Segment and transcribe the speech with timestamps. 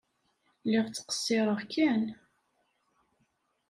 [0.65, 2.03] Lliɣ ttqeṣṣireɣ kan.